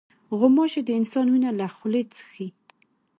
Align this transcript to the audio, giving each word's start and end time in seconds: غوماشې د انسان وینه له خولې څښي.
غوماشې 0.39 0.81
د 0.85 0.89
انسان 0.99 1.25
وینه 1.29 1.51
له 1.59 1.65
خولې 1.75 2.03
څښي. 2.13 2.47